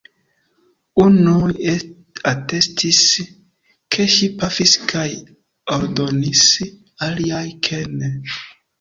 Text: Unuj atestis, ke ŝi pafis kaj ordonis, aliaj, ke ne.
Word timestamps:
Unuj 1.03 1.53
atestis, 2.31 3.03
ke 3.95 4.09
ŝi 4.17 4.33
pafis 4.41 4.75
kaj 4.95 5.07
ordonis, 5.79 6.45
aliaj, 7.11 7.49
ke 7.71 7.87
ne. 7.99 8.15